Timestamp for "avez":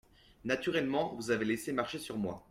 1.29-1.45